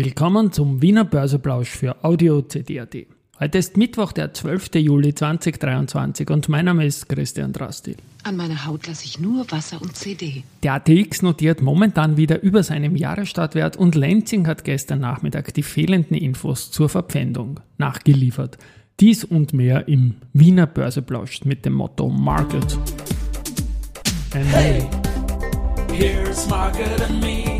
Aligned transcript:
Willkommen 0.00 0.52
zum 0.52 0.80
Wiener 0.80 1.04
Börseplausch 1.04 1.70
für 1.70 2.04
Audio 2.04 2.40
CD.at. 2.40 2.94
Heute 3.40 3.58
ist 3.58 3.76
Mittwoch, 3.76 4.12
der 4.12 4.32
12. 4.32 4.76
Juli 4.76 5.12
2023 5.12 6.30
und 6.30 6.48
mein 6.48 6.66
Name 6.66 6.86
ist 6.86 7.08
Christian 7.08 7.52
Drasti. 7.52 7.96
An 8.22 8.36
meiner 8.36 8.64
Haut 8.64 8.86
lasse 8.86 9.04
ich 9.06 9.18
nur 9.18 9.50
Wasser 9.50 9.82
und 9.82 9.96
CD. 9.96 10.44
Der 10.62 10.74
ATX 10.74 11.22
notiert 11.22 11.62
momentan 11.62 12.16
wieder 12.16 12.40
über 12.44 12.62
seinem 12.62 12.94
Jahresstartwert 12.94 13.76
und 13.76 13.96
Lenzing 13.96 14.46
hat 14.46 14.62
gestern 14.62 15.00
Nachmittag 15.00 15.52
die 15.54 15.64
fehlenden 15.64 16.16
Infos 16.16 16.70
zur 16.70 16.88
Verpfändung 16.88 17.58
nachgeliefert. 17.76 18.56
Dies 19.00 19.24
und 19.24 19.52
mehr 19.52 19.88
im 19.88 20.14
Wiener 20.32 20.68
Börseplausch 20.68 21.44
mit 21.44 21.64
dem 21.64 21.72
Motto 21.72 22.08
Market. 22.08 22.78
And 24.32 24.46
hey, 24.52 24.88
here's 25.90 26.48
Market 26.48 27.00
and 27.00 27.20
me. 27.20 27.57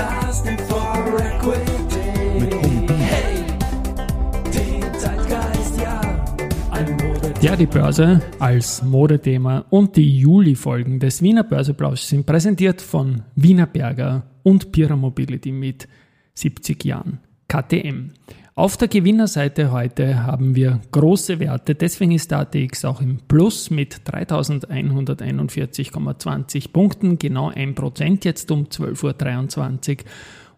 Podcasting 0.00 0.58
for 0.60 1.20
Equity. 1.20 2.00
Hey, 2.88 3.44
den 4.46 4.94
Zeitgeist, 4.98 5.78
ja. 5.78 6.00
Ein 6.70 6.96
Mode 6.96 7.34
Ja, 7.42 7.54
die 7.54 7.66
Börse 7.66 8.22
als 8.38 8.82
Modethema 8.82 9.66
und 9.68 9.96
die 9.96 10.20
Juli-Folgen 10.20 11.00
des 11.00 11.20
Wiener 11.20 11.44
Börseplausch 11.44 12.00
sind 12.00 12.24
präsentiert 12.24 12.80
von 12.80 13.24
Wiener 13.34 13.66
Berger 13.66 14.22
und 14.42 14.72
Pira 14.72 14.96
Mobility 14.96 15.52
mit 15.52 15.86
70 16.32 16.82
Jahren 16.82 17.18
KTM. 17.48 18.12
Auf 18.60 18.76
der 18.76 18.88
Gewinnerseite 18.88 19.72
heute 19.72 20.24
haben 20.24 20.54
wir 20.54 20.82
große 20.90 21.40
Werte, 21.40 21.74
deswegen 21.74 22.12
ist 22.12 22.30
der 22.30 22.40
ATX 22.40 22.84
auch 22.84 23.00
im 23.00 23.16
Plus 23.26 23.70
mit 23.70 24.02
3141,20 24.04 26.70
Punkten, 26.70 27.18
genau 27.18 27.48
1% 27.48 28.26
jetzt 28.26 28.50
um 28.50 28.64
12.23 28.64 30.00
Uhr 30.00 30.04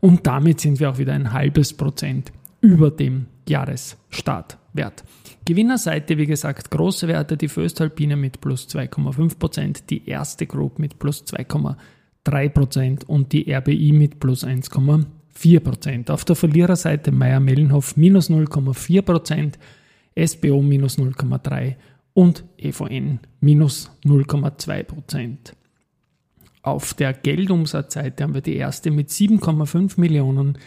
und 0.00 0.26
damit 0.26 0.60
sind 0.60 0.80
wir 0.80 0.90
auch 0.90 0.98
wieder 0.98 1.12
ein 1.12 1.32
halbes 1.32 1.74
Prozent 1.74 2.32
über 2.60 2.90
dem 2.90 3.26
Jahresstartwert. 3.48 5.04
Gewinnerseite, 5.44 6.18
wie 6.18 6.26
gesagt, 6.26 6.72
große 6.72 7.06
Werte, 7.06 7.36
die 7.36 7.46
Föstalpine 7.46 8.16
mit 8.16 8.40
plus 8.40 8.66
2,5%, 8.66 9.84
die 9.88 10.08
erste 10.08 10.48
Group 10.48 10.80
mit 10.80 10.98
plus 10.98 11.22
2,3% 11.22 13.04
und 13.04 13.32
die 13.32 13.54
RBI 13.54 13.92
mit 13.92 14.18
plus 14.18 14.42
1,4%. 15.34 16.10
Auf 16.10 16.24
der 16.24 16.36
Verliererseite 16.36 17.12
Meier-Mellenhof 17.12 17.96
minus 17.96 18.30
0,4%, 18.30 19.54
SBO 20.16 20.62
minus 20.62 20.98
0,3% 20.98 21.74
und 22.14 22.44
EVN 22.58 23.20
minus 23.40 23.90
0,2%. 24.04 25.54
Auf 26.62 26.94
der 26.94 27.12
Geldumsatzseite 27.12 28.22
haben 28.22 28.34
wir 28.34 28.40
die 28.40 28.56
erste 28.56 28.90
mit 28.90 29.08
7,5 29.08 29.98
Millionen, 29.98 30.58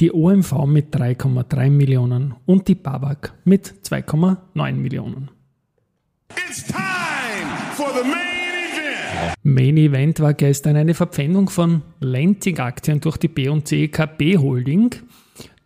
die 0.00 0.12
OMV 0.12 0.66
mit 0.66 0.94
3,3 0.94 1.70
Millionen 1.70 2.34
und 2.46 2.66
die 2.66 2.74
Babak 2.74 3.34
mit 3.44 3.72
2,9 3.84 4.72
Millionen. 4.72 5.30
It's 6.48 6.64
time 6.66 7.46
for 7.76 7.90
the 7.94 8.08
main. 8.08 8.43
Main 9.42 9.76
Event 9.76 10.20
war 10.20 10.34
gestern 10.34 10.76
eine 10.76 10.94
Verpfändung 10.94 11.50
von 11.50 11.82
Lenzing-Aktien 12.00 13.00
durch 13.00 13.16
die 13.16 13.26
B&C 13.28 13.88
KB 13.88 14.38
Holding. 14.38 14.90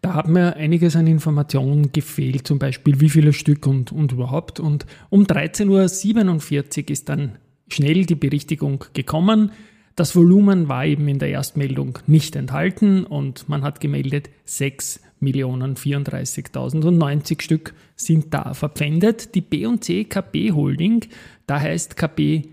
Da 0.00 0.14
hat 0.14 0.28
mir 0.28 0.56
einiges 0.56 0.96
an 0.96 1.06
Informationen 1.06 1.92
gefehlt, 1.92 2.46
zum 2.46 2.58
Beispiel 2.58 3.00
wie 3.00 3.08
viele 3.08 3.32
Stück 3.32 3.66
und, 3.66 3.92
und 3.92 4.12
überhaupt. 4.12 4.60
Und 4.60 4.84
um 5.10 5.24
13.47 5.24 6.82
Uhr 6.82 6.90
ist 6.90 7.08
dann 7.08 7.38
schnell 7.68 8.06
die 8.06 8.14
Berichtigung 8.14 8.84
gekommen. 8.94 9.50
Das 9.96 10.14
Volumen 10.14 10.68
war 10.68 10.86
eben 10.86 11.08
in 11.08 11.18
der 11.18 11.30
Erstmeldung 11.30 11.98
nicht 12.06 12.36
enthalten 12.36 13.02
und 13.05 13.48
man 13.48 13.62
hat 13.62 13.80
gemeldet, 13.80 14.30
6.034.090 14.46 17.42
Stück 17.42 17.74
sind 17.96 18.33
da 18.33 18.55
verpfändet. 18.55 19.34
Die 19.34 19.40
B&C 19.40 20.05
KB 20.05 20.52
Holding, 20.52 21.06
da 21.48 21.61
heißt 21.61 21.96
KB 21.96 22.44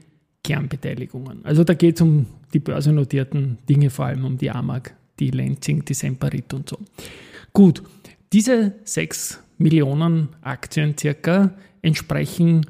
Kernbeteiligungen. 0.46 1.44
Also 1.44 1.64
da 1.64 1.74
geht 1.74 1.96
es 1.96 2.02
um 2.02 2.28
die 2.54 2.60
börsennotierten 2.60 3.58
Dinge, 3.68 3.90
vor 3.90 4.06
allem 4.06 4.26
um 4.26 4.38
die 4.38 4.52
AMAG, 4.52 4.94
die 5.20 5.32
Lenzing, 5.32 5.84
die 5.84 5.96
Semperit 5.96 6.54
und 6.54 6.70
so. 6.70 6.78
Gut, 7.52 7.82
diese 8.32 8.76
6 8.84 9.40
Millionen 9.58 10.30
Aktien 10.42 10.96
circa 10.98 11.52
entsprechen 11.82 12.68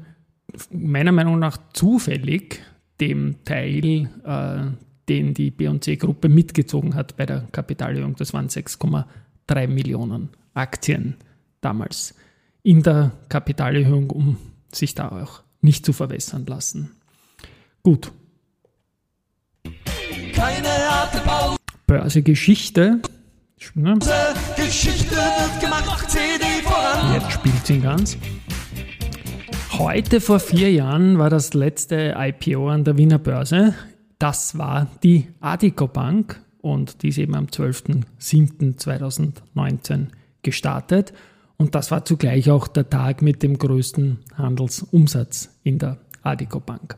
meiner 0.70 1.12
Meinung 1.12 1.38
nach 1.38 1.58
zufällig 1.74 2.62
dem 2.98 3.44
Teil, 3.44 4.08
äh, 4.24 4.70
den 5.10 5.34
die 5.34 5.50
B&C-Gruppe 5.50 6.30
mitgezogen 6.30 6.94
hat 6.94 7.18
bei 7.18 7.26
der 7.26 7.46
Kapitalerhöhung. 7.52 8.16
Das 8.16 8.32
waren 8.32 8.48
6,3 8.48 9.66
Millionen 9.68 10.30
Aktien 10.54 11.16
damals 11.60 12.14
in 12.62 12.82
der 12.82 13.12
Kapitalerhöhung, 13.28 14.08
um 14.08 14.38
sich 14.72 14.94
da 14.94 15.10
auch 15.10 15.42
nicht 15.60 15.84
zu 15.84 15.92
verwässern 15.92 16.46
lassen. 16.46 16.95
Gut, 17.86 18.10
Keine 20.34 20.66
harte 20.66 21.18
Pause. 21.18 21.56
Börsegeschichte. 21.86 23.00
Ne? 23.74 23.98
Geschichte 24.56 25.14
wird 25.14 25.60
gemacht. 25.60 26.10
CD 26.10 26.44
voran. 26.64 27.14
Jetzt 27.14 27.30
spielt 27.30 27.64
sie 27.64 27.78
ganz. 27.78 28.18
Heute 29.78 30.20
vor 30.20 30.40
vier 30.40 30.72
Jahren 30.72 31.20
war 31.20 31.30
das 31.30 31.54
letzte 31.54 32.16
IPO 32.18 32.70
an 32.70 32.82
der 32.82 32.98
Wiener 32.98 33.20
Börse. 33.20 33.76
Das 34.18 34.58
war 34.58 34.88
die 35.04 35.28
Adico 35.38 35.86
Bank 35.86 36.40
und 36.62 37.04
die 37.04 37.10
ist 37.10 37.18
eben 37.18 37.36
am 37.36 37.46
12.07.2019 37.46 40.08
gestartet. 40.42 41.12
Und 41.56 41.76
das 41.76 41.92
war 41.92 42.04
zugleich 42.04 42.50
auch 42.50 42.66
der 42.66 42.90
Tag 42.90 43.22
mit 43.22 43.44
dem 43.44 43.56
größten 43.56 44.24
Handelsumsatz 44.36 45.50
in 45.62 45.78
der 45.78 45.98
Adico 46.24 46.58
Bank. 46.58 46.96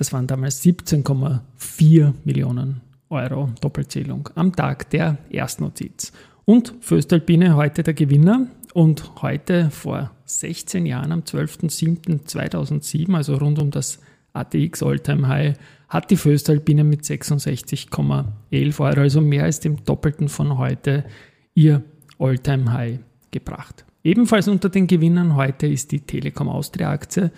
Das 0.00 0.12
waren 0.14 0.26
damals 0.26 0.64
17,4 0.64 2.14
Millionen 2.24 2.80
Euro 3.10 3.50
Doppelzählung 3.60 4.30
am 4.34 4.56
Tag 4.56 4.88
der 4.88 5.18
Erstnotiz. 5.28 6.12
Und 6.46 6.72
Föstalpine 6.80 7.54
heute 7.54 7.82
der 7.82 7.92
Gewinner 7.92 8.46
und 8.72 9.20
heute 9.20 9.68
vor 9.68 10.10
16 10.24 10.86
Jahren, 10.86 11.12
am 11.12 11.20
12.07.2007, 11.20 13.14
also 13.14 13.36
rund 13.36 13.58
um 13.58 13.70
das 13.70 13.98
ATX 14.32 14.82
Alltime 14.82 15.28
High, 15.28 15.58
hat 15.90 16.10
die 16.10 16.16
Föstalpine 16.16 16.82
mit 16.82 17.02
66,11 17.02 18.80
Euro, 18.80 19.00
also 19.02 19.20
mehr 19.20 19.44
als 19.44 19.60
dem 19.60 19.84
Doppelten 19.84 20.30
von 20.30 20.56
heute, 20.56 21.04
ihr 21.52 21.82
Alltime 22.18 22.72
High 22.72 23.00
gebracht. 23.32 23.84
Ebenfalls 24.02 24.48
unter 24.48 24.70
den 24.70 24.86
Gewinnern 24.86 25.36
heute 25.36 25.66
ist 25.66 25.92
die 25.92 26.00
Telekom 26.00 26.48
Austria 26.48 26.90
Aktie. 26.90 27.30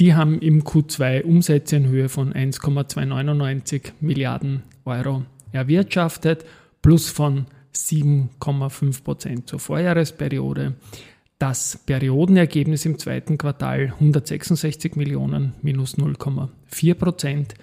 Die 0.00 0.14
haben 0.14 0.38
im 0.38 0.64
Q2 0.64 1.24
Umsätze 1.24 1.76
in 1.76 1.86
Höhe 1.86 2.08
von 2.08 2.32
1,299 2.32 3.92
Milliarden 4.00 4.62
Euro 4.86 5.26
erwirtschaftet, 5.52 6.46
plus 6.80 7.10
von 7.10 7.44
7,5 7.74 9.04
Prozent 9.04 9.48
zur 9.50 9.58
Vorjahresperiode. 9.58 10.76
Das 11.38 11.78
Periodenergebnis 11.84 12.86
im 12.86 12.98
zweiten 12.98 13.36
Quartal 13.36 13.92
166 14.00 14.96
Millionen 14.96 15.52
minus 15.60 15.98
0,4 15.98 16.94
Prozent 16.94 17.54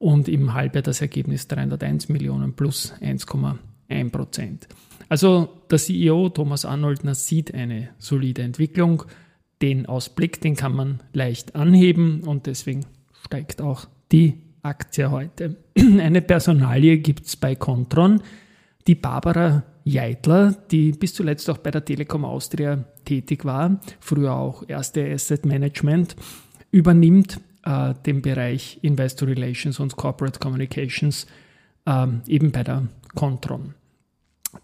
und 0.00 0.28
im 0.28 0.54
Halbjahr 0.54 0.82
das 0.82 1.00
Ergebnis 1.00 1.46
301 1.46 2.08
Millionen 2.08 2.54
plus 2.54 2.94
1,1 3.00 4.10
Prozent. 4.10 4.66
Also 5.08 5.50
der 5.70 5.78
CEO 5.78 6.30
Thomas 6.30 6.64
Arnoldner 6.64 7.14
sieht 7.14 7.54
eine 7.54 7.90
solide 7.98 8.42
Entwicklung. 8.42 9.04
Den 9.62 9.86
Ausblick, 9.86 10.40
den 10.40 10.54
kann 10.54 10.74
man 10.74 11.00
leicht 11.12 11.54
anheben 11.54 12.22
und 12.24 12.46
deswegen 12.46 12.84
steigt 13.24 13.62
auch 13.62 13.86
die 14.12 14.34
Aktie 14.62 15.10
heute. 15.10 15.56
Eine 15.78 16.20
Personalie 16.22 16.98
gibt 16.98 17.26
es 17.26 17.36
bei 17.36 17.54
Contron. 17.54 18.20
Die 18.86 18.94
Barbara 18.94 19.64
Jeitler, 19.84 20.52
die 20.70 20.92
bis 20.92 21.14
zuletzt 21.14 21.48
auch 21.48 21.58
bei 21.58 21.70
der 21.70 21.84
Telekom 21.84 22.24
Austria 22.24 22.84
tätig 23.04 23.44
war, 23.44 23.80
früher 24.00 24.34
auch 24.34 24.64
erste 24.66 25.08
Asset 25.10 25.46
Management, 25.46 26.16
übernimmt 26.70 27.40
äh, 27.64 27.94
den 28.04 28.20
Bereich 28.20 28.78
Investor 28.82 29.28
Relations 29.28 29.78
und 29.80 29.96
Corporate 29.96 30.38
Communications 30.40 31.26
äh, 31.86 32.06
eben 32.26 32.50
bei 32.50 32.64
der 32.64 32.88
Contron. 33.14 33.74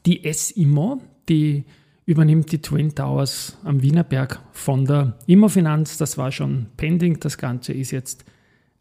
Die 0.06 0.24
S-Immo, 0.24 1.00
die 1.28 1.64
übernimmt 2.04 2.50
die 2.52 2.60
Twin 2.60 2.94
Towers 2.94 3.56
am 3.64 3.82
Wienerberg 3.82 4.40
von 4.52 4.84
der 4.84 5.16
Immofinanz. 5.26 5.98
Das 5.98 6.18
war 6.18 6.32
schon 6.32 6.66
pending, 6.76 7.20
das 7.20 7.38
Ganze 7.38 7.72
ist 7.72 7.90
jetzt 7.90 8.24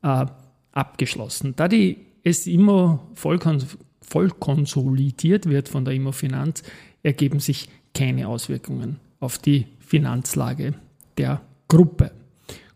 äh, 0.03 0.25
abgeschlossen. 0.71 1.53
Da 1.55 1.67
die 1.67 1.97
S-Immo 2.23 2.99
voll, 3.15 3.39
voll 4.01 4.29
konsolidiert 4.29 5.47
wird 5.47 5.69
von 5.69 5.85
der 5.85 5.93
Immofinanz, 5.93 6.63
ergeben 7.03 7.39
sich 7.39 7.69
keine 7.93 8.27
Auswirkungen 8.27 8.99
auf 9.19 9.37
die 9.37 9.67
Finanzlage 9.79 10.73
der 11.17 11.41
Gruppe. 11.67 12.11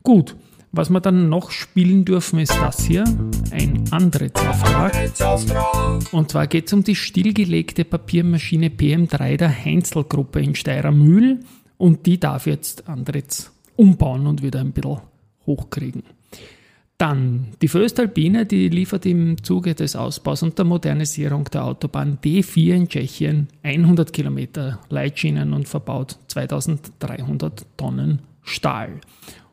Gut, 0.04 0.36
Was 0.78 0.90
wir 0.90 1.00
dann 1.00 1.30
noch 1.30 1.52
spielen 1.52 2.04
dürfen, 2.04 2.38
ist 2.38 2.54
das 2.54 2.84
hier, 2.84 3.06
ein 3.52 3.86
Antrittsauftrag. 3.92 4.94
Und 6.12 6.32
zwar 6.32 6.48
geht 6.48 6.68
es 6.68 6.74
um 6.74 6.84
die 6.84 6.96
stillgelegte 6.96 7.86
Papiermaschine 7.86 8.68
PM3 8.68 9.38
der 9.38 9.66
Heinzel-Gruppe 9.66 10.42
in 10.42 10.54
Steirermühl 10.54 11.40
und 11.78 12.06
die 12.06 12.20
darf 12.20 12.46
jetzt 12.46 12.90
Andritz 12.90 13.54
umbauen 13.78 14.28
und 14.28 14.44
wieder 14.44 14.60
ein 14.60 14.74
bisschen 14.74 15.00
hochkriegen. 15.46 16.04
Dann 16.98 17.54
die 17.62 17.70
Föstalpine, 17.70 18.46
die 18.46 18.68
liefert 18.68 19.06
im 19.06 19.42
Zuge 19.42 19.76
des 19.76 19.96
Ausbaus 19.96 20.44
und 20.44 20.58
der 20.58 20.66
Modernisierung 20.66 21.46
der 21.46 21.64
Autobahn 21.64 22.18
D4 22.22 22.76
in 22.76 22.90
Tschechien 22.90 23.48
100 23.64 24.12
Kilometer 24.12 24.80
Leitschienen 24.90 25.54
und 25.54 25.70
verbaut 25.70 26.18
2300 26.28 27.66
Tonnen 27.78 28.24
Stahl. 28.42 29.00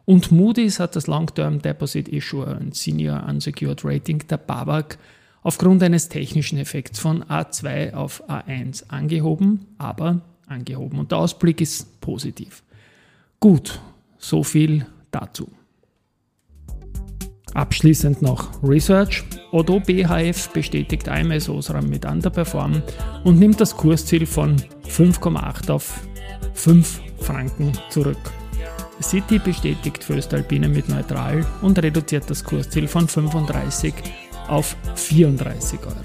Und 0.04 0.32
Moody's 0.32 0.80
hat 0.80 0.96
das 0.96 1.06
Long-Term 1.06 1.62
Deposit 1.62 2.08
Issuer 2.08 2.58
und 2.60 2.74
Senior 2.74 3.24
Unsecured 3.28 3.84
Rating 3.84 4.26
der 4.28 4.38
BAWAG 4.38 4.98
aufgrund 5.42 5.82
eines 5.82 6.08
technischen 6.08 6.58
Effekts 6.58 6.98
von 6.98 7.24
A2 7.24 7.94
auf 7.94 8.28
A1 8.28 8.88
angehoben, 8.88 9.66
aber 9.78 10.22
angehoben. 10.46 10.98
Und 10.98 11.10
der 11.12 11.18
Ausblick 11.18 11.60
ist 11.60 12.00
positiv. 12.00 12.62
Gut, 13.40 13.80
so 14.18 14.42
viel 14.42 14.86
dazu. 15.10 15.48
Abschließend 17.54 18.22
noch 18.22 18.62
Research. 18.62 19.24
Odo 19.50 19.78
BHF 19.80 20.48
bestätigt 20.50 21.08
AMS 21.08 21.50
Osram 21.50 21.88
mit 21.90 22.06
Underperform 22.06 22.82
und 23.24 23.38
nimmt 23.38 23.60
das 23.60 23.76
Kursziel 23.76 24.24
von 24.24 24.56
5,8 24.88 25.70
auf 25.70 26.06
5 26.54 27.00
Franken 27.18 27.72
zurück. 27.90 28.41
City 29.02 29.38
bestätigt 29.38 30.04
Föstalpine 30.04 30.68
mit 30.68 30.88
neutral 30.88 31.44
und 31.60 31.82
reduziert 31.82 32.28
das 32.28 32.44
Kursziel 32.44 32.88
von 32.88 33.08
35 33.08 33.94
auf 34.48 34.76
34 34.96 35.80
Euro. 35.80 35.96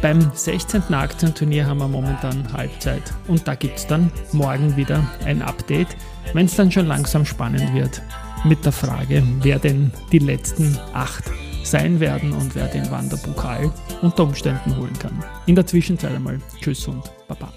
Beim 0.00 0.32
16. 0.34 0.92
Aktienturnier 0.92 1.66
haben 1.66 1.78
wir 1.78 1.88
momentan 1.88 2.52
Halbzeit 2.52 3.02
und 3.28 3.46
da 3.46 3.54
gibt 3.54 3.78
es 3.78 3.86
dann 3.86 4.10
morgen 4.32 4.76
wieder 4.76 5.08
ein 5.24 5.42
Update, 5.42 5.96
wenn 6.34 6.46
es 6.46 6.56
dann 6.56 6.72
schon 6.72 6.86
langsam 6.86 7.24
spannend 7.24 7.72
wird 7.72 8.02
mit 8.44 8.64
der 8.64 8.72
Frage, 8.72 9.22
wer 9.40 9.60
denn 9.60 9.92
die 10.10 10.18
letzten 10.18 10.76
acht 10.92 11.24
sein 11.62 12.00
werden 12.00 12.32
und 12.32 12.54
wer 12.56 12.66
den 12.66 12.90
Wanderpokal 12.90 13.72
unter 14.02 14.24
Umständen 14.24 14.76
holen 14.76 14.98
kann. 14.98 15.22
In 15.46 15.54
der 15.54 15.66
Zwischenzeit 15.66 16.12
einmal 16.12 16.40
Tschüss 16.60 16.88
und 16.88 17.04
Baba. 17.28 17.52